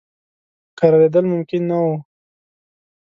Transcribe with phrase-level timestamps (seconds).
[0.77, 1.95] کرارېدل ممکن نه وه.